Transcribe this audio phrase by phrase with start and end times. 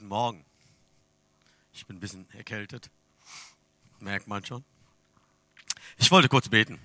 [0.00, 0.44] Guten Morgen.
[1.74, 2.88] Ich bin ein bisschen erkältet.
[3.98, 4.64] Merkt man schon.
[5.98, 6.78] Ich wollte kurz beten.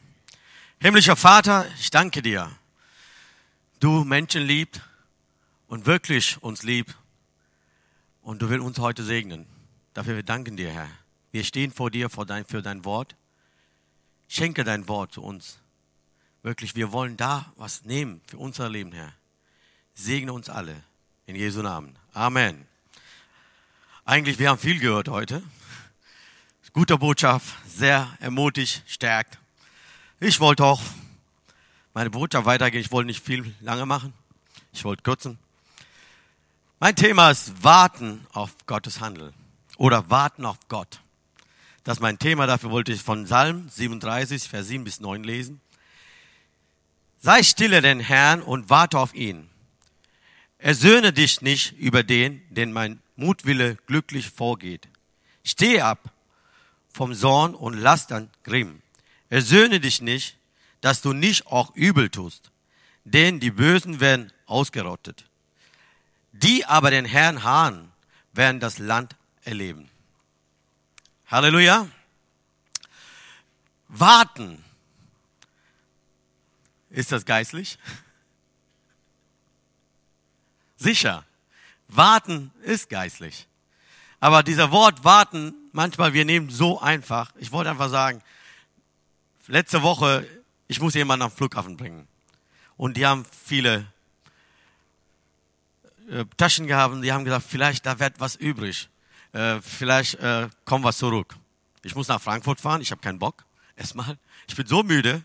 [0.81, 2.51] Himmlischer Vater, ich danke dir.
[3.79, 4.81] Du Menschen liebt
[5.67, 6.97] und wirklich uns liebt.
[8.21, 9.47] Und du willst uns heute segnen.
[9.93, 10.89] Dafür wir danken dir, Herr.
[11.31, 13.15] Wir stehen vor dir für dein, für dein Wort.
[14.27, 15.59] Schenke dein Wort zu uns.
[16.43, 19.13] Wirklich, wir wollen da was nehmen für unser Leben, Herr.
[19.93, 20.83] Segne uns alle.
[21.27, 21.97] In Jesu Namen.
[22.11, 22.67] Amen.
[24.07, 25.41] Eigentlich, wir haben viel gehört heute.
[26.73, 29.39] Gute Botschaft, sehr ermutigt, stärkt.
[30.19, 30.79] Ich wollte auch
[31.95, 32.81] meine Botschaft weitergehen.
[32.81, 34.13] Ich wollte nicht viel lange machen.
[34.73, 35.39] Ich wollte kürzen.
[36.79, 39.33] Mein Thema ist Warten auf Gottes Handel
[39.75, 40.99] oder Warten auf Gott.
[41.83, 42.45] Das ist mein Thema.
[42.45, 45.61] Dafür wollte ich von Psalm 37, Vers 7 bis 9 lesen.
[47.17, 49.49] Sei stille den Herrn und warte auf ihn.
[50.59, 54.87] Ersöhne dich nicht über den, den mein Mutwille glücklich vorgeht.
[55.43, 56.11] Steh ab
[56.91, 58.81] vom Zorn und lass dann Grimm.
[59.29, 60.37] Ersöhne dich nicht,
[60.81, 62.51] dass du nicht auch übel tust,
[63.03, 65.25] denn die Bösen werden ausgerottet.
[66.31, 67.91] Die aber den Herrn harren,
[68.33, 69.89] werden das Land erleben.
[71.27, 71.87] Halleluja.
[73.87, 74.63] Warten.
[76.89, 77.79] Ist das geistlich?
[80.77, 81.25] Sicher.
[81.87, 83.47] Warten ist geistlich.
[84.19, 87.31] Aber dieser Wort warten, manchmal wir nehmen so einfach.
[87.37, 88.21] Ich wollte einfach sagen,
[89.47, 90.27] letzte Woche,
[90.67, 92.07] ich muss jemanden am Flughafen bringen.
[92.77, 93.85] Und die haben viele
[96.09, 97.03] äh, Taschen gehabt.
[97.03, 98.89] Die haben gesagt, vielleicht da wird was übrig.
[99.31, 101.35] Äh, vielleicht äh, kommen wir zurück.
[101.83, 102.81] Ich muss nach Frankfurt fahren.
[102.81, 103.45] Ich habe keinen Bock.
[103.75, 104.17] Erstmal.
[104.47, 105.23] Ich bin so müde.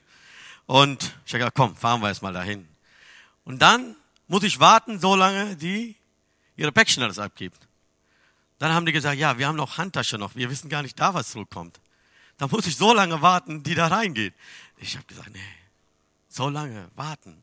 [0.66, 2.68] Und ich habe gesagt, komm, fahren wir erstmal dahin.
[3.44, 3.96] Und dann
[4.28, 5.96] muss ich warten, so lange die
[6.60, 7.66] ihre Päckchen alles abgibt.
[8.58, 11.14] Dann haben die gesagt, ja, wir haben noch Handtasche noch, wir wissen gar nicht da,
[11.14, 11.80] was zurückkommt.
[12.36, 14.34] Da muss ich so lange warten, die da reingeht.
[14.76, 15.40] Ich habe gesagt, nee,
[16.28, 17.42] so lange warten.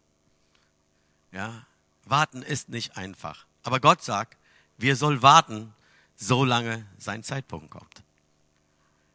[1.31, 1.65] Ja,
[2.05, 3.47] warten ist nicht einfach.
[3.63, 4.37] Aber Gott sagt,
[4.77, 5.73] wir soll warten,
[6.15, 8.03] so lange sein Zeitpunkt kommt.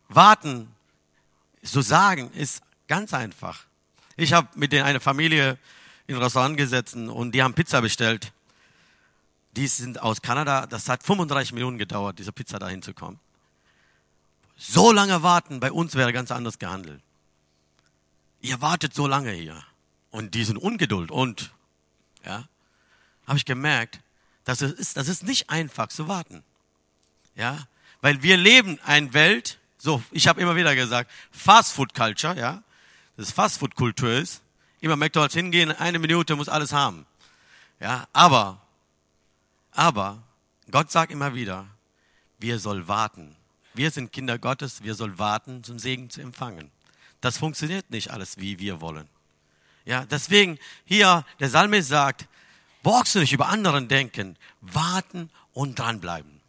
[0.09, 0.69] Warten,
[1.63, 3.67] so sagen, ist ganz einfach.
[4.17, 5.59] Ich habe mit denen eine Familie
[6.09, 8.33] in ein Restaurant gesessen und die haben Pizza bestellt.
[9.53, 10.67] Die sind aus Kanada.
[10.67, 13.21] Das hat 35 Minuten gedauert, diese Pizza dahin zu kommen.
[14.57, 17.03] So lange warten, bei uns wäre ganz anders gehandelt.
[18.41, 19.63] Ihr wartet so lange hier.
[20.11, 21.11] Und die sind Ungeduld.
[21.11, 21.53] Und,
[22.25, 22.45] ja,
[23.27, 24.01] habe ich gemerkt,
[24.45, 26.43] dass es ist, das ist nicht einfach zu warten.
[27.35, 27.67] Ja,
[28.01, 32.63] weil wir leben eine Welt, so, ich habe immer wieder gesagt, Fast Food Culture, ja,
[33.17, 34.43] das Fast Food Kultur ist,
[34.81, 37.07] immer McDonalds hingehen, eine Minute muss alles haben.
[37.81, 38.61] Ja, aber,
[39.73, 40.23] aber,
[40.71, 41.67] Gott sagt immer wieder,
[42.39, 43.37] wir soll warten.
[43.75, 46.71] Wir sind Kinder Gottes, wir soll warten, zum Segen zu empfangen.
[47.21, 49.09] Das funktioniert nicht alles, wie wir wollen.
[49.85, 52.27] Ja, deswegen hier, der Salme sagt,
[52.83, 56.41] borgst du nicht über anderen denken, warten und dranbleiben.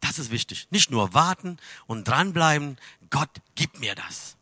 [0.00, 0.66] Das ist wichtig.
[0.70, 2.78] Nicht nur warten und dranbleiben,
[3.10, 4.36] Gott gibt mir das.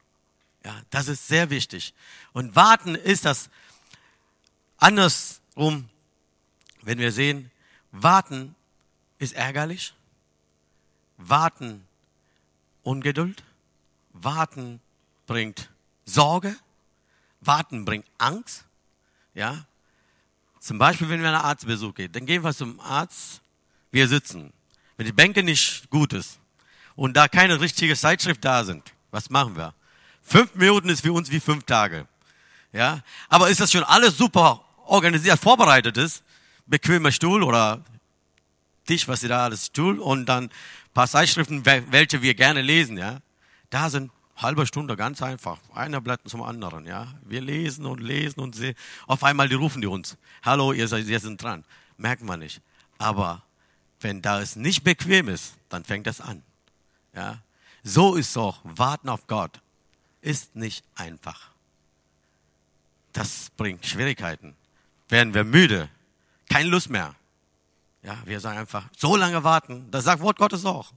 [0.64, 1.94] Ja, das ist sehr wichtig.
[2.32, 3.50] Und warten ist das
[4.78, 5.88] andersrum,
[6.82, 7.50] wenn wir sehen,
[7.92, 8.54] warten
[9.19, 9.94] ist ärgerlich,
[11.19, 11.86] warten
[12.82, 13.44] Ungeduld,
[14.12, 14.80] warten
[15.26, 15.70] bringt
[16.04, 16.56] Sorge,
[17.41, 18.64] warten bringt Angst.
[19.34, 19.64] Ja,
[20.58, 23.41] zum Beispiel, wenn wir einen Arztbesuch gehen, dann gehen wir zum Arzt,
[23.91, 24.52] wir sitzen.
[24.97, 26.38] Wenn die Bänke nicht gut ist
[26.97, 29.75] und da keine richtige Zeitschrift da sind, was machen wir?
[30.22, 32.06] Fünf Minuten ist für uns wie fünf Tage.
[32.72, 36.22] Ja, aber ist das schon alles super organisiert, vorbereitet ist?
[36.67, 37.83] Bequemer Stuhl oder
[38.87, 40.50] Tisch, was sie da alles Stuhl und dann
[40.95, 43.21] paar Zeitschriften, welche wir gerne lesen, ja?
[43.71, 45.59] Da sind halbe Stunde ganz einfach.
[45.75, 47.15] Einer blättert zum anderen, ja?
[47.25, 48.75] Wir lesen und lesen und sehen.
[49.06, 50.17] Auf einmal die rufen die uns.
[50.43, 51.65] Hallo, ihr seid, ihr sind dran.
[51.97, 52.61] Merkt man nicht.
[52.99, 53.43] Aber
[54.00, 56.43] wenn da es nicht bequem ist, dann fängt es an.
[57.15, 57.43] Ja?
[57.82, 58.61] So ist auch.
[58.65, 59.61] Warten auf Gott
[60.20, 61.50] ist nicht einfach.
[63.12, 64.55] Das bringt Schwierigkeiten.
[65.08, 65.88] Werden wir müde,
[66.52, 67.14] keine Lust mehr.
[68.02, 69.90] Ja, wir sagen einfach, so lange warten.
[69.90, 70.93] Das sagt Wort Gottes auch.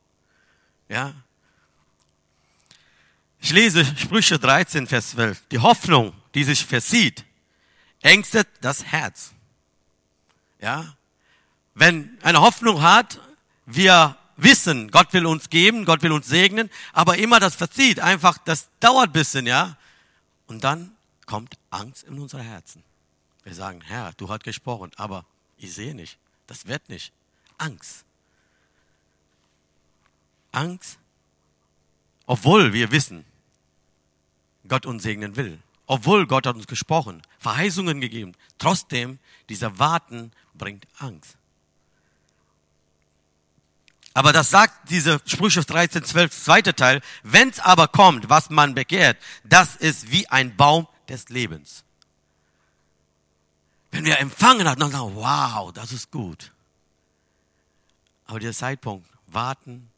[0.89, 1.13] Ja.
[3.39, 5.47] Ich lese Sprüche 13, Vers 12.
[5.51, 7.23] Die Hoffnung, die sich versieht,
[8.01, 9.33] ängstet das Herz.
[10.59, 10.95] Ja.
[11.73, 13.19] Wenn eine Hoffnung hat,
[13.65, 18.37] wir wissen, Gott will uns geben, Gott will uns segnen, aber immer das verzieht, einfach,
[18.39, 19.77] das dauert bisschen, ja.
[20.47, 22.83] Und dann kommt Angst in unsere Herzen.
[23.43, 25.25] Wir sagen, Herr, du hast gesprochen, aber
[25.57, 26.17] ich sehe nicht,
[26.47, 27.13] das wird nicht.
[27.57, 28.05] Angst.
[30.51, 30.97] Angst,
[32.25, 33.25] obwohl wir wissen,
[34.67, 35.59] Gott uns segnen will.
[35.87, 38.33] Obwohl Gott hat uns gesprochen, Verheißungen gegeben.
[38.57, 39.19] Trotzdem,
[39.49, 41.37] dieser Warten bringt Angst.
[44.15, 47.01] Aber das sagt diese Sprüche 13, 12, zweite Teil.
[47.21, 51.83] Wenn's aber kommt, was man begehrt, das ist wie ein Baum des Lebens.
[53.95, 56.51] Wenn wir empfangen haben, dann sagen wir, wow, das ist gut.
[58.25, 59.89] Aber der Zeitpunkt, warten,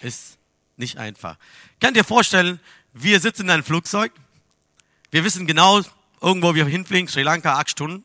[0.00, 0.38] ist
[0.76, 1.38] nicht einfach.
[1.80, 2.58] Könnt ihr vorstellen,
[2.92, 4.10] wir sitzen in einem Flugzeug,
[5.12, 5.80] wir wissen genau,
[6.20, 8.04] irgendwo wir hinfliegen, Sri Lanka, acht Stunden.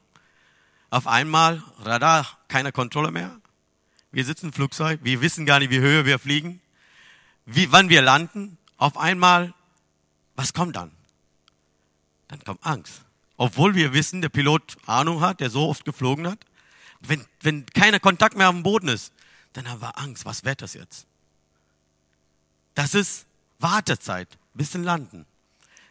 [0.91, 3.35] Auf einmal, Radar, keine Kontrolle mehr.
[4.11, 6.61] Wir sitzen im Flugzeug, wir wissen gar nicht, wie höher wir fliegen,
[7.45, 8.59] wie, wann wir landen.
[8.77, 9.55] Auf einmal,
[10.35, 10.91] was kommt dann?
[12.27, 13.01] Dann kommt Angst.
[13.41, 16.37] Obwohl wir wissen, der Pilot Ahnung hat, der so oft geflogen hat.
[16.99, 19.11] Wenn, wenn keiner Kontakt mehr dem Boden ist,
[19.53, 20.25] dann haben wir Angst.
[20.25, 21.07] Was wird das jetzt?
[22.75, 23.25] Das ist
[23.57, 25.25] Wartezeit, bis zum Landen.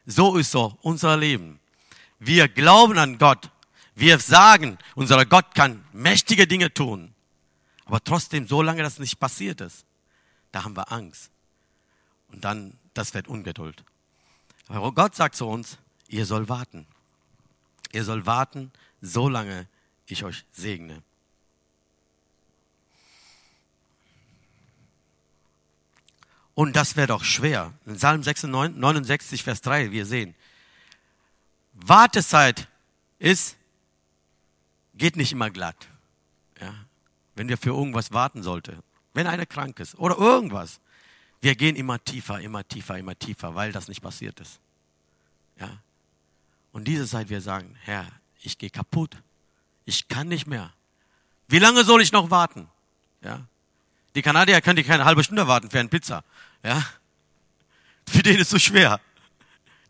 [0.07, 1.59] So ist so unser Leben.
[2.21, 3.51] Wir glauben an Gott.
[3.97, 7.13] Wir sagen, unser Gott kann mächtige Dinge tun.
[7.85, 9.85] Aber trotzdem, solange das nicht passiert ist,
[10.53, 11.33] da haben wir Angst.
[12.29, 13.83] Und dann, das wird Ungeduld.
[14.69, 16.87] Aber Gott sagt zu uns, ihr soll warten.
[17.93, 18.71] Ihr soll warten,
[19.01, 19.67] solange
[20.07, 21.03] ich euch segne.
[26.55, 27.73] Und das wäre doch schwer.
[27.87, 30.35] In Psalm 69, Vers 3, wir sehen,
[31.73, 32.69] Wartezeit
[33.19, 33.57] ist,
[34.95, 35.89] geht nicht immer glatt.
[36.61, 36.75] Ja?
[37.35, 38.83] Wenn wir für irgendwas warten sollten.
[39.15, 40.81] Wenn einer krank ist oder irgendwas.
[41.41, 44.61] Wir gehen immer tiefer, immer tiefer, immer tiefer, weil das nicht passiert ist.
[45.59, 45.79] Ja?
[46.73, 48.07] Und diese Zeit wir sagen, Herr,
[48.43, 49.17] ich gehe kaputt.
[49.85, 50.73] Ich kann nicht mehr.
[51.49, 52.69] Wie lange soll ich noch warten?
[53.23, 53.47] Ja?
[54.15, 56.25] Die Kanadier können die keine halbe Stunde warten für eine Pizza.
[56.63, 56.85] Ja?
[58.09, 59.01] Für den ist es so schwer.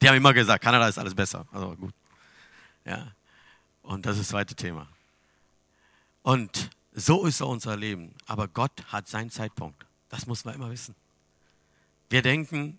[0.02, 1.46] Die haben immer gesagt, Kanada ist alles besser.
[1.52, 1.94] Also gut.
[2.84, 3.12] Ja.
[3.82, 4.88] Und das ist das zweite Thema.
[6.22, 8.14] Und so ist unser Leben.
[8.26, 9.86] Aber Gott hat seinen Zeitpunkt.
[10.10, 10.94] Das muss man immer wissen.
[12.10, 12.78] Wir denken,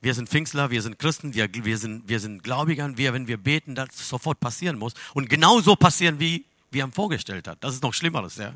[0.00, 3.36] wir sind Pfingstler, wir sind Christen, wir, wir, sind, wir sind Gläubigern, wir, wenn wir
[3.36, 4.94] beten, das sofort passieren muss.
[5.14, 7.58] Und genau so passieren, wie wir haben vorgestellt hat.
[7.62, 8.54] Das ist noch Schlimmeres, ja.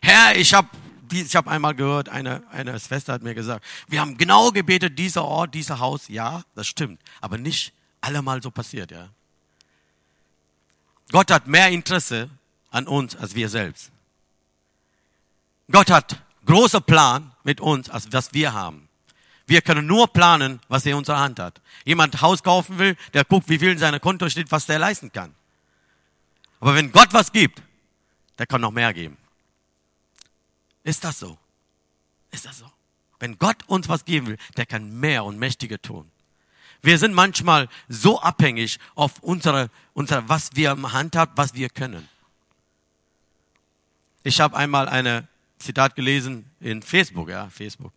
[0.00, 0.68] Herr, ich habe
[1.12, 5.24] ich habe einmal gehört, eine, eine Schwester hat mir gesagt, wir haben genau gebetet, dieser
[5.24, 6.08] Ort, dieser Haus.
[6.08, 7.00] Ja, das stimmt.
[7.20, 9.08] Aber nicht allemal so passiert, ja.
[11.10, 12.28] Gott hat mehr Interesse
[12.70, 13.90] an uns als wir selbst.
[15.70, 18.87] Gott hat großer Plan mit uns, als was wir haben.
[19.48, 21.62] Wir können nur planen, was er in unserer Hand hat.
[21.86, 25.10] Jemand Haus kaufen will, der guckt, wie viel in seinem Konto steht, was der leisten
[25.10, 25.34] kann.
[26.60, 27.62] Aber wenn Gott was gibt,
[28.38, 29.16] der kann noch mehr geben.
[30.84, 31.38] Ist das so?
[32.30, 32.70] Ist das so?
[33.20, 36.10] Wenn Gott uns was geben will, der kann mehr und mächtiger tun.
[36.82, 41.70] Wir sind manchmal so abhängig auf unsere, unsere was wir im Hand haben, was wir
[41.70, 42.06] können.
[44.24, 45.26] Ich habe einmal eine
[45.58, 47.92] Zitat gelesen in Facebook, ja, Facebook.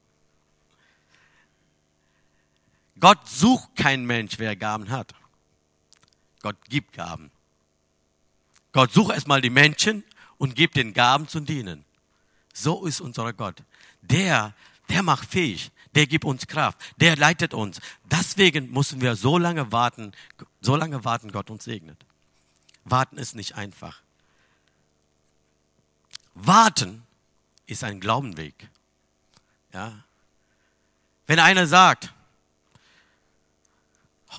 [3.02, 5.14] Gott sucht kein Mensch, wer Gaben hat.
[6.42, 7.32] Gott gibt Gaben.
[8.72, 10.04] Gott sucht erstmal die Menschen
[10.38, 11.84] und gibt den Gaben zu dienen.
[12.54, 13.64] So ist unser Gott.
[14.02, 14.54] Der,
[14.88, 15.72] der macht fähig.
[15.96, 16.78] Der gibt uns Kraft.
[16.98, 17.82] Der leitet uns.
[18.06, 20.14] Deswegen müssen wir so lange warten,
[20.62, 21.98] so lange warten, Gott uns segnet.
[22.86, 24.02] Warten ist nicht einfach.
[26.34, 27.04] Warten
[27.66, 28.70] ist ein Glaubenweg.
[29.74, 30.04] Ja.
[31.28, 32.14] Wenn einer sagt,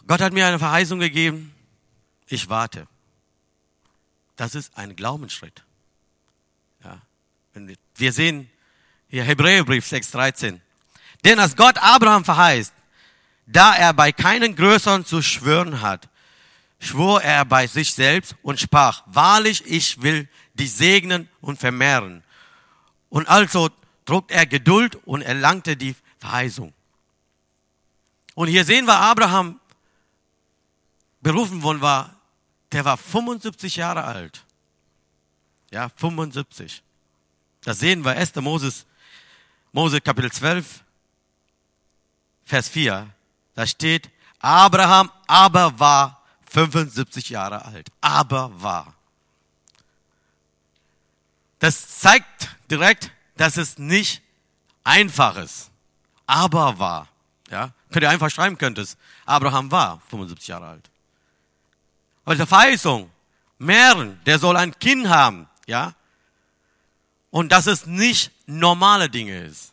[0.06, 1.54] Gott hat mir eine Verheißung gegeben,
[2.26, 2.86] ich warte.
[4.36, 5.62] Das ist ein Glaubensschritt.
[7.96, 8.50] Wir sehen
[9.08, 10.60] hier Hebräerbrief 6,13.
[11.24, 12.72] Denn als Gott Abraham verheißt,
[13.46, 16.08] da er bei keinen Größeren zu schwören hat,
[16.80, 22.24] schwor er bei sich selbst und sprach, wahrlich, ich will dich segnen und vermehren.
[23.10, 23.70] Und also
[24.06, 26.72] trug er Geduld und erlangte die Verheißung.
[28.34, 29.60] Und hier sehen wir Abraham
[31.22, 32.14] berufen worden war,
[32.72, 34.44] der war 75 Jahre alt.
[35.70, 36.82] Ja, 75.
[37.62, 38.34] Das sehen wir 1.
[38.36, 38.84] Moses,
[39.72, 40.82] Mose Kapitel 12,
[42.44, 43.08] Vers 4.
[43.54, 44.10] Da steht,
[44.40, 47.88] Abraham aber war 75 Jahre alt.
[48.00, 48.94] Aber war.
[51.60, 54.20] Das zeigt direkt, dass es nicht
[54.82, 55.70] einfach ist.
[56.26, 57.08] Aber war.
[57.50, 58.98] Ja, könnt ihr einfach schreiben könntest.
[59.24, 60.90] Abraham war 75 Jahre alt.
[62.24, 63.10] Aber die Verheißung,
[63.58, 65.94] mehren, der soll ein Kind haben, ja,
[67.30, 69.72] und dass es nicht normale Dinge ist.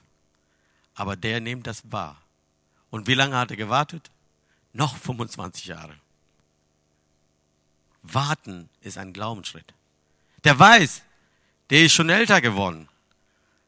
[0.95, 2.17] Aber der nimmt das wahr.
[2.89, 4.09] Und wie lange hat er gewartet?
[4.73, 5.95] Noch 25 Jahre.
[8.01, 9.73] Warten ist ein Glaubensschritt.
[10.43, 11.01] Der weiß,
[11.69, 12.87] der ist schon älter geworden.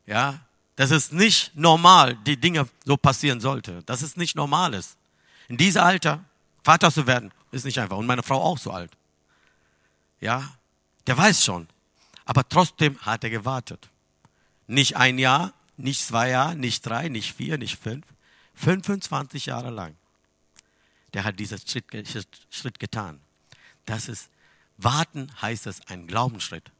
[0.05, 0.39] Ja,
[0.75, 3.83] das ist nicht normal, die Dinge so passieren sollte.
[3.83, 4.97] Das ist nicht normales.
[5.47, 6.23] In diesem Alter
[6.63, 7.97] Vater zu werden, ist nicht einfach.
[7.97, 8.91] Und meine Frau auch so alt.
[10.19, 10.55] Ja,
[11.07, 11.67] der weiß schon.
[12.25, 13.89] Aber trotzdem hat er gewartet.
[14.67, 18.05] Nicht ein Jahr, nicht zwei Jahre, nicht drei, nicht vier, nicht fünf.
[18.55, 19.95] 25 Jahre lang.
[21.13, 21.87] Der hat diesen Schritt,
[22.49, 23.19] Schritt getan.
[23.85, 24.29] Das ist,
[24.77, 26.71] warten heißt es ein Glaubensschritt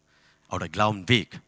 [0.49, 1.41] oder Glaubenweg.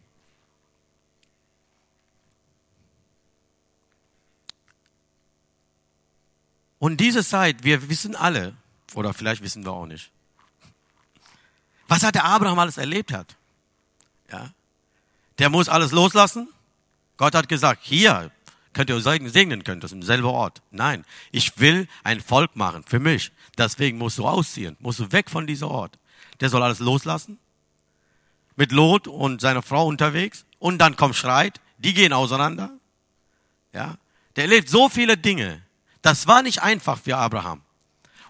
[6.80, 8.58] Und diese Zeit, wir wissen alle,
[8.96, 10.12] oder vielleicht wissen wir auch nicht,
[11.88, 13.36] was hat der Abraham alles erlebt hat.
[14.32, 14.50] Ja?
[15.38, 16.48] Der muss alles loslassen.
[17.18, 18.32] Gott hat gesagt, hier
[18.74, 20.62] könnt ihr euch segnen, könnt das im selben Ort.
[20.72, 23.32] Nein, ich will ein Volk machen für mich.
[23.58, 26.00] Deswegen musst du ausziehen, musst du weg von diesem Ort.
[26.40, 27.38] Der soll alles loslassen.
[28.56, 30.46] Mit Lot und seiner Frau unterwegs.
[30.60, 31.60] Und dann kommt Schreit.
[31.78, 32.72] Die gehen auseinander.
[33.72, 33.98] Ja.
[34.36, 35.62] Der erlebt so viele Dinge.
[36.02, 37.62] Das war nicht einfach für Abraham.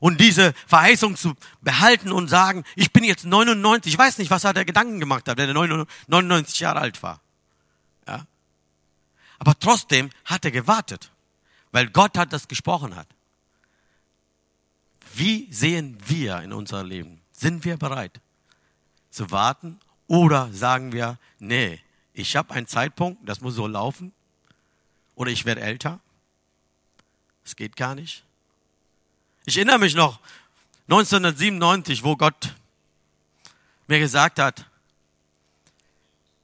[0.04, 4.44] Und diese Verheißung zu behalten und sagen, ich bin jetzt 99, ich weiß nicht, was
[4.44, 7.22] er der Gedanken gemacht hat, wenn er 99 Jahre alt war.
[8.06, 8.28] Ja?
[9.40, 11.10] Aber trotzdem hat er gewartet,
[11.72, 13.08] weil Gott hat das gesprochen hat.
[15.14, 17.22] Wie sehen wir in unser Leben?
[17.32, 18.20] Sind wir bereit
[19.10, 21.80] zu warten oder sagen wir, nee,
[22.12, 24.12] ich habe einen Zeitpunkt, das muss so laufen
[25.16, 26.02] oder ich werde älter
[27.46, 28.24] es geht gar nicht.
[29.46, 30.20] Ich erinnere mich noch
[30.88, 32.54] 1997, wo Gott
[33.88, 34.66] mir gesagt hat,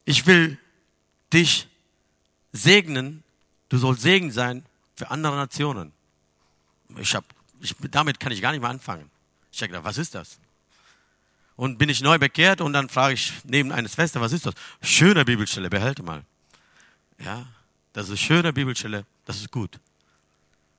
[0.05, 0.57] ich will
[1.31, 1.67] dich
[2.51, 3.23] segnen,
[3.69, 4.65] du sollst Segen sein
[4.95, 5.93] für andere Nationen.
[6.97, 7.23] Ich hab,
[7.61, 9.09] ich, damit kann ich gar nicht mehr anfangen.
[9.51, 10.39] Ich habe gedacht, was ist das?
[11.55, 14.53] Und bin ich neu bekehrt und dann frage ich neben eines Feste, was ist das?
[14.81, 16.23] Schöne Bibelstelle, behalte mal.
[17.19, 17.45] Ja,
[17.93, 19.79] das ist schöne Bibelstelle, das ist gut.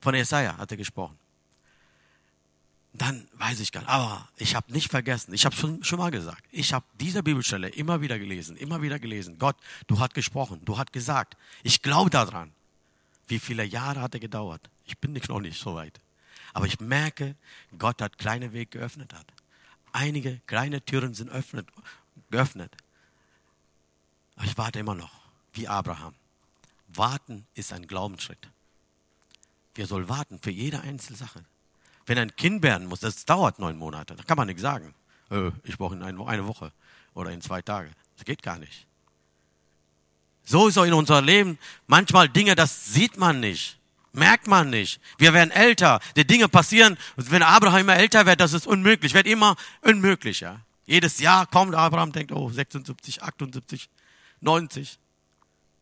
[0.01, 1.20] Von Jesaja hat er gesprochen.
[3.01, 3.89] Dann weiß ich gar nicht.
[3.89, 7.67] Aber ich habe nicht vergessen, ich habe schon, schon mal gesagt, ich habe diese Bibelstelle
[7.69, 9.39] immer wieder gelesen, immer wieder gelesen.
[9.39, 9.55] Gott,
[9.87, 11.35] du hast gesprochen, du hast gesagt.
[11.63, 12.51] Ich glaube daran.
[13.27, 14.69] Wie viele Jahre hat er gedauert?
[14.85, 15.99] Ich bin noch nicht so weit.
[16.53, 17.35] Aber ich merke,
[17.75, 19.25] Gott hat kleine Wege geöffnet hat.
[19.93, 21.67] Einige kleine Türen sind öffnet,
[22.29, 22.71] geöffnet.
[24.35, 26.13] Aber ich warte immer noch, wie Abraham.
[26.87, 28.47] Warten ist ein Glaubensschritt.
[29.73, 31.43] Wir sollen warten für jede einzelne Sache.
[32.11, 34.17] Wenn ein Kind werden muss, das dauert neun Monate.
[34.17, 34.93] Da kann man nichts sagen.
[35.29, 36.73] Äh, ich brauche in eine Woche
[37.13, 37.89] oder in zwei Tage.
[38.17, 38.85] Das geht gar nicht.
[40.43, 43.79] So ist auch in unserem Leben manchmal Dinge, das sieht man nicht.
[44.11, 44.99] Merkt man nicht.
[45.19, 46.01] Wir werden älter.
[46.17, 46.97] Die Dinge passieren.
[47.15, 49.13] Wenn Abraham immer älter wird, das ist unmöglich.
[49.13, 50.59] Wird immer unmöglicher.
[50.85, 53.89] Jedes Jahr kommt Abraham, denkt, oh, 76, 78,
[54.41, 54.99] 90.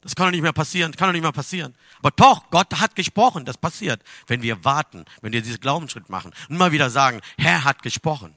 [0.01, 1.75] Das kann doch nicht mehr passieren, kann doch nicht mehr passieren.
[1.99, 6.33] Aber doch, Gott hat gesprochen, das passiert, wenn wir warten, wenn wir diesen Glaubensschritt machen
[6.47, 8.33] und mal wieder sagen, Herr hat gesprochen.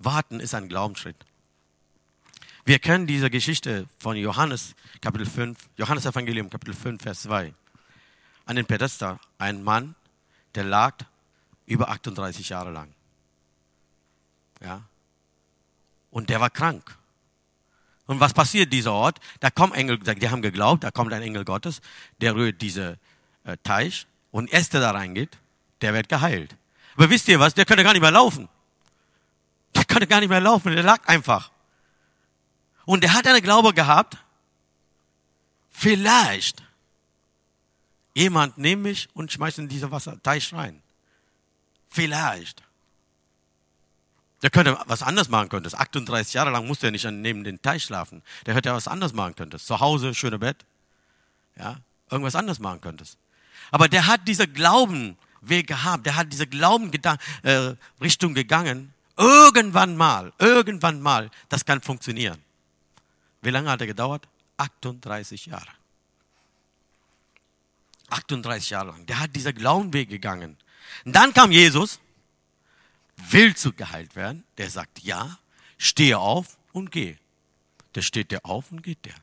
[0.00, 1.16] Warten ist ein Glaubensschritt.
[2.64, 7.54] Wir kennen diese Geschichte von Johannes, Kapitel 5, Johannes Evangelium, Kapitel 5, Vers 2.
[8.44, 9.94] An den Pedester, ein Mann,
[10.54, 10.96] der lag
[11.66, 12.92] über 38 Jahre lang.
[14.60, 14.82] Ja.
[16.10, 16.96] Und der war krank.
[18.08, 19.18] Und was passiert dieser Ort?
[19.38, 21.82] Da kommen Engel, die haben geglaubt, da kommt ein Engel Gottes,
[22.22, 22.98] der rührt diese
[23.44, 25.36] äh, Teich und der da reingeht,
[25.82, 26.56] der wird geheilt.
[26.96, 27.52] Aber wisst ihr was?
[27.52, 28.48] Der könnte gar nicht mehr laufen.
[29.76, 31.50] Der könnte gar nicht mehr laufen, der lag einfach.
[32.86, 34.16] Und der hat eine Glaube gehabt,
[35.70, 36.62] vielleicht
[38.14, 40.82] jemand nimmt mich und schmeißt in diese Wasserteich rein.
[41.90, 42.62] Vielleicht.
[44.42, 45.66] Der könnte was anderes machen können.
[45.66, 48.22] 38 Jahre lang musste er nicht neben den Teich schlafen.
[48.46, 49.58] Der hätte ja was anderes machen können.
[49.58, 50.64] Zu Hause, schöne Bett.
[51.56, 51.78] Ja,
[52.10, 53.18] irgendwas anderes machen könntest.
[53.70, 56.06] Aber der hat diese Glaubenweg gehabt.
[56.06, 58.94] Der hat diese Glaubenrichtung äh, gegangen.
[59.16, 62.38] Irgendwann mal, irgendwann mal, das kann funktionieren.
[63.42, 64.28] Wie lange hat er gedauert?
[64.58, 65.66] 38 Jahre.
[68.10, 69.06] 38 Jahre lang.
[69.06, 70.56] Der hat dieser Glaubenweg gegangen.
[71.04, 71.98] Und dann kam Jesus
[73.30, 74.44] willst du geheilt werden?
[74.56, 75.38] Der sagt ja,
[75.76, 77.16] stehe auf und geh.
[77.94, 79.14] Der steht der auf und geht der.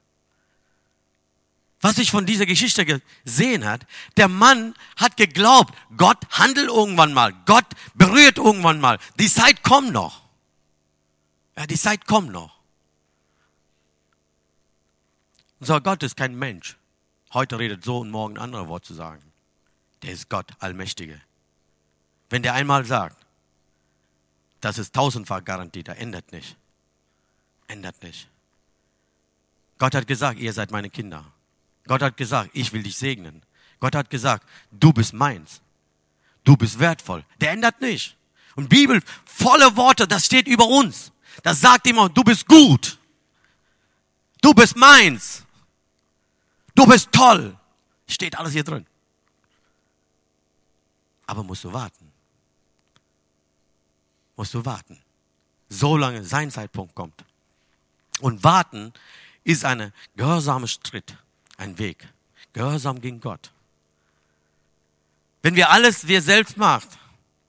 [1.82, 2.86] Was ich von dieser Geschichte
[3.24, 3.86] gesehen hat,
[4.18, 8.98] der Mann hat geglaubt, Gott handelt irgendwann mal, Gott berührt irgendwann mal.
[9.20, 10.24] Die Zeit kommt noch.
[11.56, 12.60] Ja, die Zeit kommt noch.
[15.60, 16.78] Unser Gott ist kein Mensch.
[17.34, 19.22] heute redet so und morgen ein anderes Wort zu sagen.
[20.02, 21.22] Der ist Gott, Allmächtige.
[22.30, 23.25] Wenn der einmal sagt,
[24.66, 26.58] das ist tausendfach Garantie, da ändert nicht.
[27.68, 28.28] Ändert nicht.
[29.78, 31.24] Gott hat gesagt, ihr seid meine Kinder.
[31.86, 33.44] Gott hat gesagt, ich will dich segnen.
[33.80, 35.62] Gott hat gesagt, du bist meins.
[36.44, 37.24] Du bist wertvoll.
[37.42, 38.18] Der ändert nicht.
[38.56, 41.12] Und Bibel, volle Worte, das steht über uns.
[41.44, 42.98] Das sagt immer, du bist gut.
[44.42, 45.46] Du bist meins.
[46.74, 47.56] Du bist toll.
[48.08, 48.88] Steht alles hier drin.
[51.28, 52.05] Aber musst du warten.
[54.36, 55.00] Musst du warten.
[55.70, 57.24] Solange sein Zeitpunkt kommt.
[58.20, 58.94] Und warten
[59.44, 61.16] ist ein gehorsamer Schritt,
[61.58, 62.08] ein Weg.
[62.54, 63.52] Gehorsam gegen Gott.
[65.42, 66.88] Wenn wir alles wir selbst macht,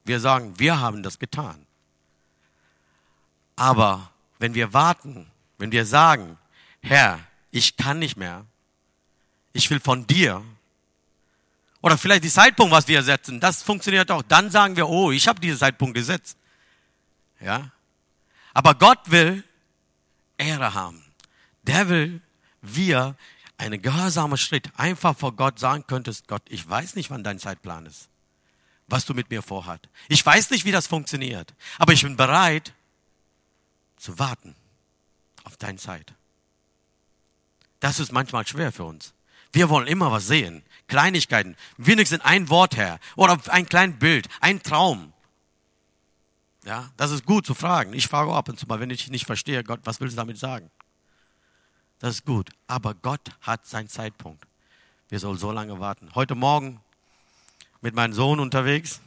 [0.04, 1.66] wir sagen, wir haben das getan.
[3.56, 5.26] Aber wenn wir warten,
[5.58, 6.36] wenn wir sagen,
[6.82, 7.18] Herr,
[7.50, 8.44] ich kann nicht mehr,
[9.52, 10.44] ich will von dir,
[11.80, 14.22] oder vielleicht die Zeitpunkt, was wir setzen, das funktioniert auch.
[14.22, 16.36] Dann sagen wir, oh, ich habe diesen Zeitpunkt gesetzt.
[17.40, 17.70] Ja.
[18.54, 19.44] Aber Gott will
[20.38, 21.04] Ehre haben.
[21.62, 22.20] Der will
[22.62, 23.16] wir
[23.58, 27.86] einen gehorsamen Schritt einfach vor Gott sagen könntest, Gott, ich weiß nicht, wann dein Zeitplan
[27.86, 28.08] ist,
[28.86, 29.88] was du mit mir vorhat.
[30.08, 32.74] Ich weiß nicht, wie das funktioniert, aber ich bin bereit
[33.96, 34.54] zu warten
[35.44, 36.14] auf deine Zeit.
[37.80, 39.14] Das ist manchmal schwer für uns.
[39.52, 40.62] Wir wollen immer was sehen.
[40.86, 41.56] Kleinigkeiten.
[41.76, 42.98] Wenigstens ein Wort her.
[43.16, 44.28] Oder ein kleines Bild.
[44.40, 45.12] Ein Traum.
[46.66, 47.92] Ja, das ist gut zu fragen.
[47.92, 50.36] Ich frage ab und zu mal, wenn ich nicht verstehe, Gott, was willst du damit
[50.36, 50.68] sagen?
[52.00, 52.50] Das ist gut.
[52.66, 54.42] Aber Gott hat seinen Zeitpunkt.
[55.08, 56.10] Wir sollen so lange warten.
[56.16, 56.80] Heute Morgen
[57.82, 59.00] mit meinem Sohn unterwegs.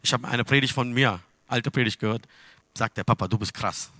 [0.00, 2.26] Ich habe eine Predigt von mir, alte Predigt gehört.
[2.72, 3.90] Sagt der Papa, du bist krass.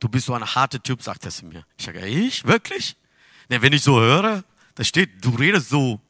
[0.00, 1.66] Du bist so ein harter Typ, sagt er zu mir.
[1.76, 2.42] Ich sage, ich?
[2.46, 2.96] Wirklich?
[3.50, 4.44] Ne, wenn ich so höre,
[4.76, 6.00] da steht, du redest so.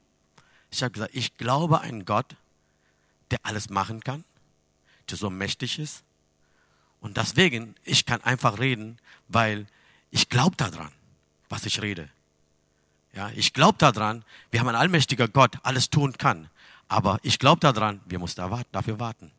[0.71, 2.37] Ich habe gesagt, ich glaube an Gott,
[3.32, 4.23] der alles machen kann,
[5.10, 6.02] der so mächtig ist.
[7.00, 9.66] Und deswegen, ich kann einfach reden, weil
[10.10, 10.92] ich glaube daran
[11.49, 12.08] was ich rede.
[13.14, 16.49] Ja, ich glaube daran, wir haben einen allmächtiger Gott, alles tun kann.
[16.88, 18.40] Aber ich glaube daran, wir müssen
[18.73, 19.30] dafür warten.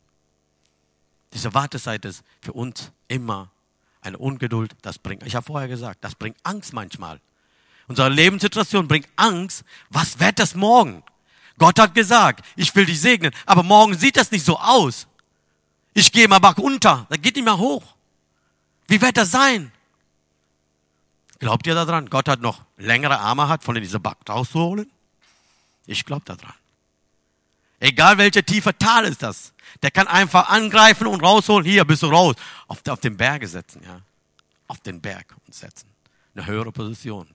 [1.32, 3.50] Diese Wartezeit ist für uns immer
[4.00, 4.74] eine Ungeduld.
[4.82, 7.20] Das bringt, ich habe vorher gesagt, das bringt Angst manchmal.
[7.86, 9.64] Unsere Lebenssituation bringt Angst.
[9.88, 11.02] Was wird das morgen?
[11.58, 15.06] Gott hat gesagt, ich will dich segnen, aber morgen sieht das nicht so aus.
[15.94, 17.84] Ich gehe mal bergunter, da geht nicht mehr hoch.
[18.86, 19.72] Wie wird das sein?
[21.38, 22.10] Glaubt ihr daran?
[22.10, 24.90] Gott hat noch längere Arme hat, von dieser Back rauszuholen?
[25.86, 26.54] Ich glaube daran.
[27.80, 29.54] Egal welche tiefe Tal ist das.
[29.82, 31.64] Der kann einfach angreifen und rausholen.
[31.64, 32.36] Hier bist du raus.
[32.68, 34.00] Auf, auf den Berge setzen, ja.
[34.66, 35.88] Auf den Berg und setzen.
[36.34, 37.26] Eine höhere Position.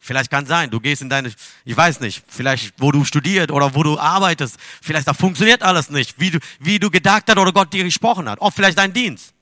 [0.00, 1.32] Vielleicht kann sein, du gehst in deine,
[1.64, 5.90] ich weiß nicht, vielleicht wo du studiert oder wo du arbeitest, vielleicht da funktioniert alles
[5.90, 8.40] nicht, wie du, wie du gedacht hast oder Gott dir gesprochen hat.
[8.40, 9.34] Auch vielleicht dein Dienst.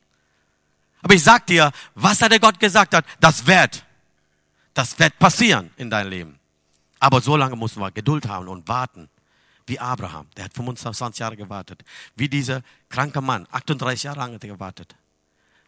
[1.02, 3.84] Aber ich sag dir, was hat der Gott gesagt hat, das wird.
[4.74, 6.38] Das wird passieren in deinem Leben.
[6.98, 9.08] Aber so lange muss man Geduld haben und warten.
[9.66, 11.82] Wie Abraham, der hat 25 Jahre gewartet.
[12.14, 14.94] Wie dieser kranke Mann, 38 Jahre lang hat er gewartet.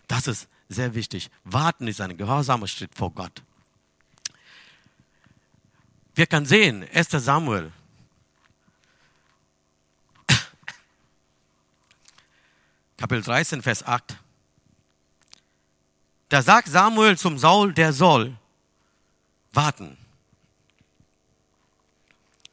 [0.06, 1.30] Das ist sehr wichtig.
[1.44, 3.42] Warten ist ein gehorsamer Schritt vor Gott.
[6.18, 7.10] Wir können sehen, 1.
[7.10, 7.70] Samuel.
[12.96, 14.16] Kapitel 13, Vers 8.
[16.28, 18.36] Da sagt Samuel zum Saul, der soll
[19.52, 19.96] warten.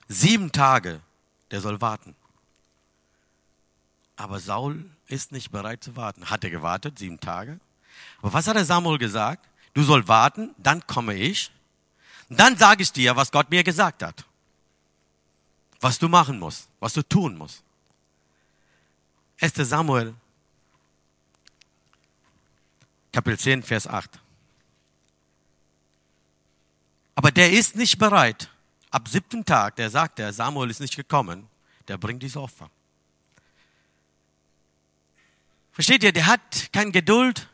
[0.10, 1.02] Sieben Tage,
[1.50, 2.16] der soll warten.
[4.16, 6.30] Aber Saul ist nicht bereit zu warten.
[6.30, 7.60] Hat er gewartet, sieben Tage?
[8.22, 9.50] Aber was hat der Samuel gesagt?
[9.74, 11.50] Du sollst warten, dann komme ich.
[12.30, 14.26] Dann sage ich dir, was Gott mir gesagt hat.
[15.80, 17.64] Was du machen musst, was du tun musst.
[19.40, 19.54] 1.
[19.56, 20.16] Samuel,
[23.12, 24.20] Kapitel 10, Vers 8.
[27.16, 28.50] Aber der ist nicht bereit.
[28.92, 31.48] Ab siebten Tag, der sagt, der Samuel ist nicht gekommen,
[31.88, 32.70] der bringt diese Opfer.
[35.72, 37.50] Versteht ihr, der hat keine Geduld,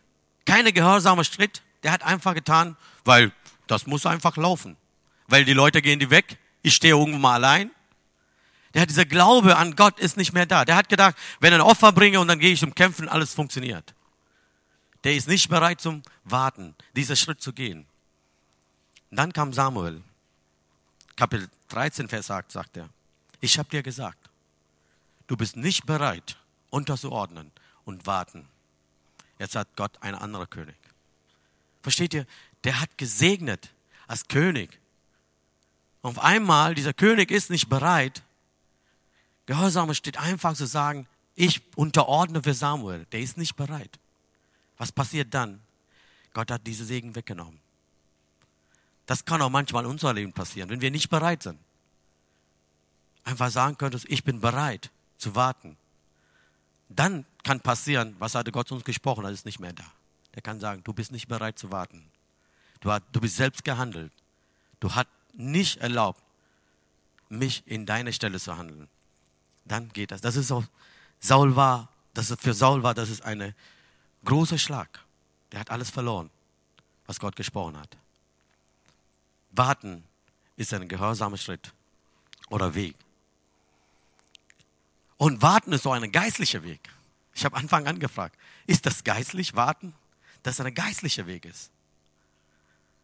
[0.46, 1.64] keine gehorsame Schritt.
[1.84, 3.32] Der hat einfach getan, weil
[3.72, 4.76] das muss einfach laufen.
[5.28, 7.72] Weil die Leute gehen die weg, ich stehe irgendwo mal allein.
[8.74, 10.66] Der hat dieser Glaube an Gott ist nicht mehr da.
[10.66, 13.34] Der hat gedacht, wenn ich ein Opfer bringe und dann gehe ich zum Kämpfen, alles
[13.34, 13.94] funktioniert.
[15.04, 17.88] Der ist nicht bereit zum Warten, diesen Schritt zu gehen.
[19.10, 20.02] Dann kam Samuel,
[21.16, 22.90] Kapitel 13, Vers 8, sagt er,
[23.40, 24.30] ich habe dir gesagt,
[25.28, 26.38] du bist nicht bereit,
[26.70, 27.52] unterzuordnen
[27.84, 28.48] und warten.
[29.40, 30.76] Jetzt hat Gott einen anderen König.
[31.82, 32.28] Versteht ihr?
[32.64, 33.70] Der hat gesegnet
[34.08, 34.80] als König.
[36.02, 38.24] Auf einmal, dieser König ist nicht bereit.
[39.46, 43.06] Gehorsam steht einfach zu sagen, ich unterordne für Samuel.
[43.12, 44.00] Der ist nicht bereit.
[44.78, 45.62] Was passiert dann?
[46.34, 47.60] Gott hat diese Segen weggenommen.
[49.06, 51.60] Das kann auch manchmal in unserem Leben passieren, wenn wir nicht bereit sind.
[53.24, 55.78] Einfach sagen könntest, ich bin bereit zu warten.
[56.90, 59.86] Dann kann passieren, was hatte Gott uns gesprochen, das ist nicht mehr da.
[60.36, 62.06] Der kann sagen, du bist nicht bereit zu warten.
[62.82, 64.12] Du, hast, du bist selbst gehandelt.
[64.80, 66.22] Du hast nicht erlaubt,
[67.30, 68.90] mich in deine Stelle zu handeln.
[69.66, 70.22] Dann geht das.
[70.22, 70.66] Das ist auch,
[71.20, 73.56] Saul war, das ist für Saul war, das ist eine
[74.26, 75.00] großer Schlag.
[75.52, 76.30] Der hat alles verloren,
[77.06, 77.98] was Gott gesprochen hat.
[79.52, 80.04] Warten
[80.56, 81.72] ist ein gehorsamer Schritt
[82.50, 82.96] oder Weg.
[85.18, 86.90] Und warten ist so ein geistlicher Weg.
[87.34, 89.94] Ich habe Anfang an gefragt, ist das geistlich, warten?
[90.44, 91.70] Dass es ein geistlicher Weg ist.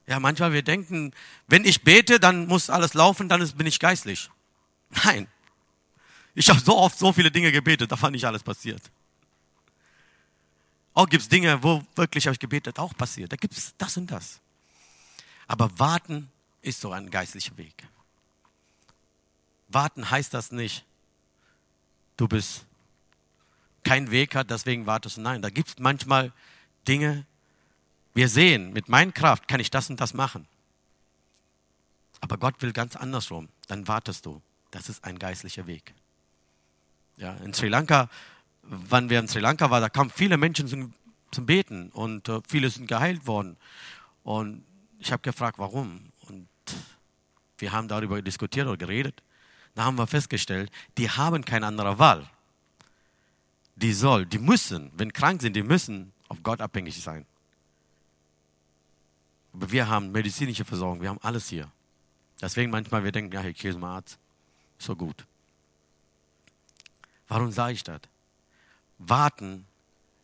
[0.07, 1.13] Ja, manchmal wir denken,
[1.47, 4.29] wenn ich bete, dann muss alles laufen, dann bin ich geistlich.
[5.03, 5.27] Nein.
[6.33, 8.81] Ich habe so oft so viele Dinge gebetet, da fand nicht alles passiert.
[10.93, 13.31] Auch gibt es Dinge, wo wirklich habe ich gebetet, auch passiert.
[13.31, 14.39] Da gibt es das und das.
[15.47, 17.87] Aber warten ist so ein geistlicher Weg.
[19.67, 20.85] Warten heißt das nicht,
[22.15, 22.65] du bist
[23.83, 25.21] kein Weg hat, deswegen wartest du.
[25.21, 26.31] Nein, da gibt es manchmal
[26.87, 27.25] Dinge,
[28.17, 30.45] wir sehen, mit meiner Kraft kann ich das und das machen.
[32.19, 33.47] Aber Gott will ganz andersrum.
[33.67, 34.41] Dann wartest du.
[34.71, 35.93] Das ist ein geistlicher Weg.
[37.15, 38.09] Ja, in Sri Lanka
[38.67, 40.93] wann wir in Sri Lanka waren, da kamen viele Menschen zum,
[41.31, 43.57] zum Beten und äh, viele sind geheilt worden.
[44.23, 44.63] Und
[44.99, 46.11] ich habe gefragt, warum?
[46.27, 46.47] Und
[47.57, 49.23] wir haben darüber diskutiert oder geredet.
[49.75, 52.29] Da haben wir festgestellt, die haben keine andere Wahl.
[53.75, 57.25] Die soll, die müssen, wenn krank sind, die müssen auf Gott abhängig sein.
[59.53, 61.71] Aber wir haben medizinische Versorgung, wir haben alles hier.
[62.41, 64.19] Deswegen manchmal wir denken, ja, ich gehe zum Arzt,
[64.77, 65.25] so gut.
[67.27, 68.01] Warum sage ich das?
[68.99, 69.65] Warten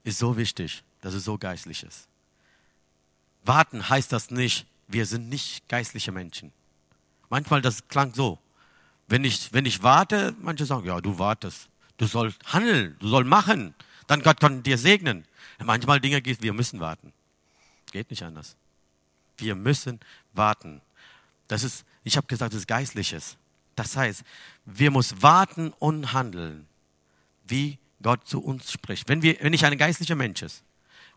[0.04, 2.08] ist so wichtig, dass es so geistlich ist.
[3.44, 6.52] Warten heißt das nicht, wir sind nicht geistliche Menschen.
[7.30, 8.40] Manchmal das klang so.
[9.08, 11.68] Wenn ich, wenn ich warte, manche sagen, ja, du wartest.
[11.98, 13.76] Du sollst handeln, du sollst machen.
[14.08, 15.26] Dann Gott kann dir segnen.
[15.64, 17.14] Manchmal Dinge geht, wir müssen warten.
[17.92, 18.56] Geht nicht anders.
[19.38, 20.00] Wir müssen
[20.34, 20.82] warten.
[21.48, 23.38] Das ist, ich habe gesagt, das ist Geistliches.
[23.76, 24.24] Das heißt,
[24.66, 26.68] wir müssen warten und handeln,
[27.46, 29.10] wie Gott zu uns spricht.
[29.10, 30.64] Wenn, wir, wenn ich ein geistlicher Mensch ist,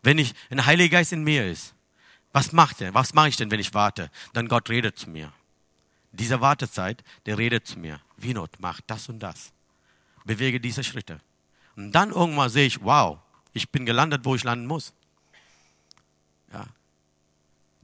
[0.01, 1.73] wenn ich ein Heiliger Geist in mir ist,
[2.33, 2.93] was macht er?
[2.93, 4.11] Was mache ich denn, wenn ich warte?
[4.33, 5.31] Dann Gott redet zu mir.
[6.11, 7.99] Diese Wartezeit, der redet zu mir.
[8.17, 9.51] Winot, mach das und das.
[10.25, 11.19] Bewege diese Schritte.
[11.75, 13.19] Und dann irgendwann sehe ich, wow,
[13.53, 14.93] ich bin gelandet, wo ich landen muss.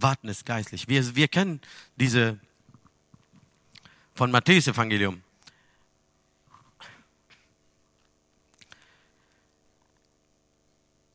[0.03, 0.87] Warten ist geistlich.
[0.87, 1.61] Wir, wir kennen
[1.95, 2.39] diese
[4.13, 5.23] von Matthäus Evangelium.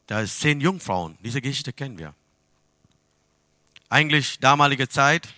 [0.06, 1.18] Da ist zehn Jungfrauen.
[1.22, 2.14] Diese Geschichte kennen wir.
[3.90, 5.28] Eigentlich damalige Zeit.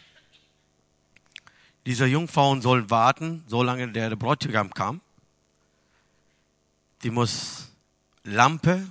[1.87, 5.01] Diese Jungfrauen sollen warten, solange der Bräutigam kam.
[7.03, 7.73] Die muss
[8.23, 8.89] Lampe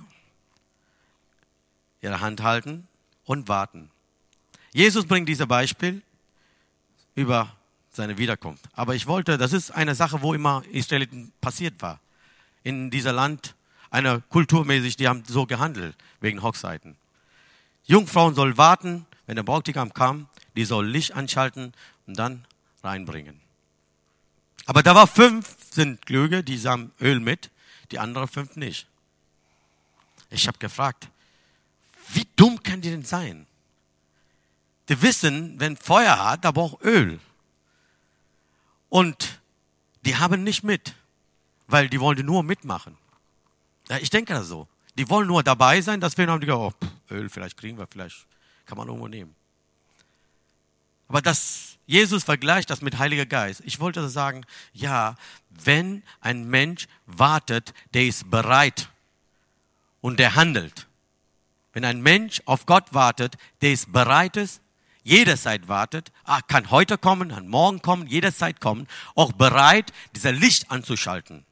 [2.02, 2.88] ihre Hand halten
[3.24, 3.90] und warten.
[4.72, 6.02] Jesus bringt dieses Beispiel
[7.14, 7.56] über
[7.90, 8.64] seine Wiederkunft.
[8.72, 12.00] Aber ich wollte, das ist eine Sache, wo immer Israeliten passiert war.
[12.62, 13.54] In dieser Land
[13.90, 16.96] einer kulturmäßig, die haben so gehandelt, wegen Hochzeiten.
[17.84, 21.72] Jungfrauen soll warten, wenn der Bräutigam kam, die soll Licht anschalten
[22.06, 22.44] und dann
[22.82, 23.40] reinbringen.
[24.66, 27.50] Aber da war fünf sind Klüge, die haben Öl mit,
[27.90, 28.86] die anderen fünf nicht.
[30.30, 31.08] Ich habe gefragt,
[32.10, 33.46] wie dumm kann die denn sein?
[34.90, 37.20] Die wissen, wenn Feuer hat, da braucht Öl.
[38.88, 39.40] Und
[40.04, 40.96] die haben nicht mit,
[41.68, 42.98] weil die wollen nur mitmachen.
[43.88, 44.66] Ja, ich denke das so.
[44.98, 48.26] Die wollen nur dabei sein, deswegen haben die gesagt, oh, Öl, vielleicht kriegen wir, vielleicht
[48.66, 49.36] kann man irgendwo nehmen.
[51.06, 53.62] Aber das, Jesus vergleicht das mit Heiliger Geist.
[53.64, 55.14] Ich wollte sagen, ja,
[55.50, 58.88] wenn ein Mensch wartet, der ist bereit
[60.00, 60.88] und der handelt.
[61.72, 64.60] Wenn ein Mensch auf Gott wartet, der ist bereit ist,
[65.02, 70.70] jederzeit wartet, ah, kann heute kommen, kann morgen kommen, jederzeit kommen, auch bereit, dieser Licht
[70.70, 71.44] anzuschalten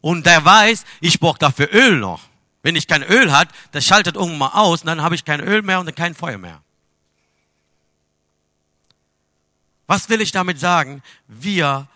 [0.00, 2.22] und der weiß, ich brauche dafür Öl noch.
[2.62, 5.40] Wenn ich kein Öl hat, das schaltet irgendwann mal aus und dann habe ich kein
[5.40, 6.62] Öl mehr und dann kein Feuer mehr.
[9.86, 11.02] Was will ich damit sagen?
[11.26, 11.88] Wir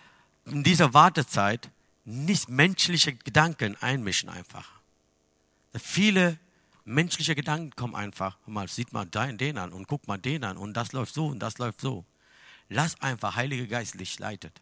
[0.47, 1.71] in dieser Wartezeit
[2.05, 4.69] nicht menschliche Gedanken einmischen einfach.
[5.75, 6.39] Viele
[6.85, 8.39] menschliche Gedanken kommen einfach.
[8.47, 11.29] Mal sieht man den, den an und guckt mal den an und das läuft so
[11.29, 12.05] und das läuft so.
[12.69, 14.61] Lass einfach Heiliger Geist dich leitet.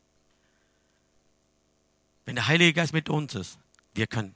[2.25, 3.59] Wenn der Heilige Geist mit uns ist,
[3.95, 4.35] wir können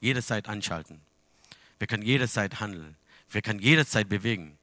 [0.00, 1.00] jederzeit anschalten.
[1.78, 2.96] Wir können jederzeit handeln.
[3.30, 4.58] Wir können jederzeit bewegen.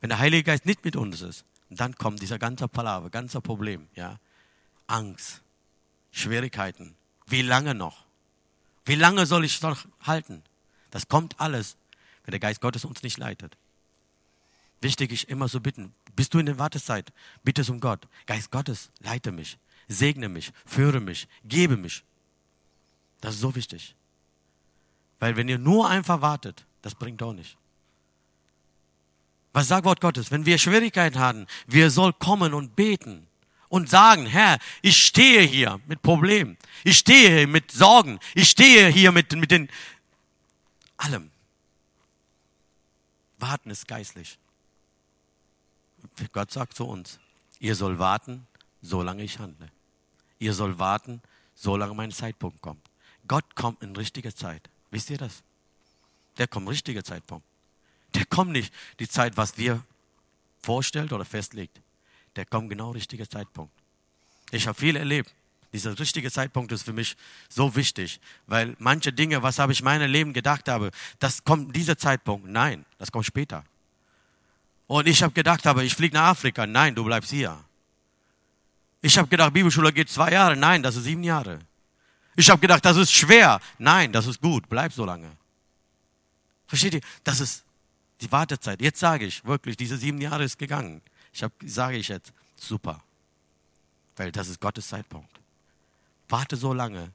[0.00, 3.88] Wenn der Heilige Geist nicht mit uns ist, dann kommt dieser ganze Palaver, ganze Problem,
[3.94, 4.18] ja.
[4.86, 5.42] Angst,
[6.10, 6.94] Schwierigkeiten.
[7.26, 8.04] Wie lange noch?
[8.84, 10.42] Wie lange soll ich noch halten?
[10.92, 11.76] Das kommt alles,
[12.24, 13.56] wenn der Geist Gottes uns nicht leitet.
[14.80, 15.94] Wichtig ist immer so bitten.
[16.14, 17.12] Bist du in der Wartezeit?
[17.42, 18.06] Bitte um Gott.
[18.26, 22.04] Geist Gottes, leite mich, segne mich, führe mich, gebe mich.
[23.20, 23.96] Das ist so wichtig.
[25.18, 27.56] Weil wenn ihr nur einfach wartet, das bringt auch nicht.
[29.52, 30.30] Was sagt Wort Gottes?
[30.30, 33.26] Wenn wir Schwierigkeiten haben, wir soll kommen und beten
[33.72, 36.58] und sagen, Herr, ich stehe hier mit Problemen.
[36.84, 38.18] Ich stehe hier mit Sorgen.
[38.34, 39.70] Ich stehe hier mit, mit den,
[41.04, 41.30] allem.
[43.38, 44.38] Warten ist geistlich.
[46.32, 47.18] Gott sagt zu uns,
[47.58, 48.46] ihr soll warten,
[48.80, 49.70] solange ich handle.
[50.38, 51.22] Ihr soll warten,
[51.54, 52.82] solange mein Zeitpunkt kommt.
[53.28, 54.68] Gott kommt in richtiger Zeit.
[54.90, 55.42] Wisst ihr das?
[56.38, 57.46] Der kommt richtiger Zeitpunkt.
[58.14, 59.84] Der kommt nicht die Zeit, was wir
[60.60, 61.80] vorstellt oder festlegt.
[62.36, 63.72] Der kommt genau richtiger Zeitpunkt.
[64.50, 65.32] Ich habe viel erlebt.
[65.72, 67.16] Dieser richtige Zeitpunkt ist für mich
[67.48, 71.96] so wichtig, weil manche Dinge, was habe ich meinem Leben gedacht habe, das kommt dieser
[71.96, 72.46] Zeitpunkt.
[72.46, 73.64] Nein, das kommt später.
[74.86, 76.66] Und ich habe gedacht, aber ich fliege nach Afrika.
[76.66, 77.58] Nein, du bleibst hier.
[79.00, 80.56] Ich habe gedacht, Bibelschule geht zwei Jahre.
[80.56, 81.58] Nein, das ist sieben Jahre.
[82.36, 83.60] Ich habe gedacht, das ist schwer.
[83.78, 84.68] Nein, das ist gut.
[84.68, 85.30] Bleib so lange.
[86.66, 87.00] Versteht ihr?
[87.24, 87.64] Das ist
[88.20, 88.80] die Wartezeit.
[88.80, 91.02] Jetzt sage ich wirklich, diese sieben Jahre ist gegangen.
[91.32, 93.02] Ich sage ich jetzt, super.
[94.16, 95.41] Weil das ist Gottes Zeitpunkt.
[96.32, 97.12] Warte so lange,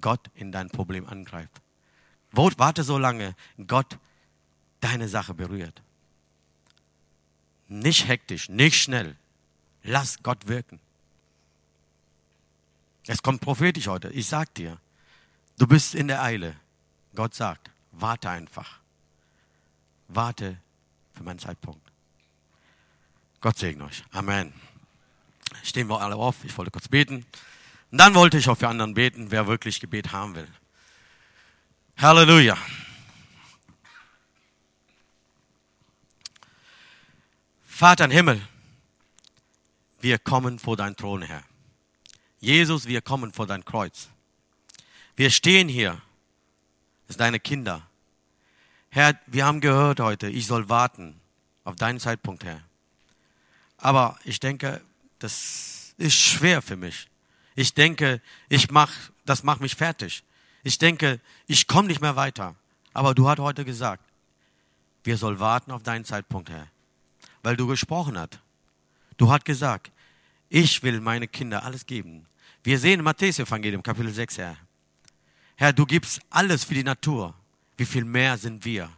[0.00, 1.60] Gott in dein Problem angreift.
[2.32, 3.34] Warte so lange,
[3.66, 3.98] Gott
[4.80, 5.82] deine Sache berührt.
[7.66, 9.16] Nicht hektisch, nicht schnell.
[9.82, 10.78] Lass Gott wirken.
[13.06, 14.10] Es kommt prophetisch heute.
[14.10, 14.78] Ich sag dir,
[15.58, 16.54] du bist in der Eile.
[17.14, 18.78] Gott sagt, warte einfach
[20.08, 20.56] warte
[21.14, 21.80] für meinen Zeitpunkt.
[23.40, 24.02] Gott segne euch.
[24.10, 24.52] Amen.
[25.62, 26.44] Stehen wir alle auf.
[26.44, 27.24] Ich wollte kurz beten.
[27.90, 30.48] Und dann wollte ich auch für anderen beten, wer wirklich Gebet haben will.
[31.96, 32.56] Halleluja.
[37.66, 38.40] Vater im Himmel,
[40.00, 41.44] wir kommen vor dein Thron, Herr.
[42.40, 44.08] Jesus, wir kommen vor dein Kreuz.
[45.16, 46.00] Wir stehen hier
[47.08, 47.88] als deine Kinder
[48.90, 51.20] Herr, wir haben gehört heute, ich soll warten
[51.64, 52.62] auf deinen Zeitpunkt, Herr.
[53.76, 54.80] Aber ich denke,
[55.18, 57.07] das ist schwer für mich.
[57.58, 58.92] Ich denke, ich mach,
[59.24, 60.22] das macht mich fertig.
[60.62, 62.54] Ich denke, ich komme nicht mehr weiter.
[62.92, 64.04] Aber du hast heute gesagt,
[65.02, 66.68] wir sollen warten auf deinen Zeitpunkt, Herr.
[67.42, 68.38] Weil du gesprochen hast.
[69.16, 69.90] Du hast gesagt,
[70.48, 72.26] ich will meine Kinder alles geben.
[72.62, 74.56] Wir sehen im Matthäus-Evangelium, Kapitel 6, Herr.
[75.56, 77.34] Herr, du gibst alles für die Natur
[77.78, 78.90] wie viel mehr sind wir?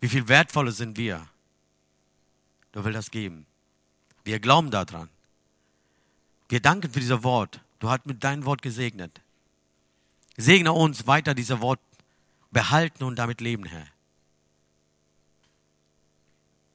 [0.00, 1.26] Wie viel wertvoller sind wir?
[2.72, 3.46] Du willst das geben.
[4.24, 5.08] Wir glauben daran.
[6.48, 7.60] Wir danken für dieses Wort.
[7.78, 9.20] Du hast mit deinem Wort gesegnet.
[10.36, 11.80] Segne uns weiter dieses Wort
[12.50, 13.86] behalten und damit leben, Herr.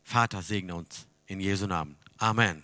[0.04, 1.98] Vater, segne uns in Jesu Namen.
[2.18, 2.64] Amen.